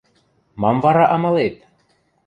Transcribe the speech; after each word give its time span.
«Мам 0.61 0.77
вара 0.83 1.05
амалет?! 1.15 1.55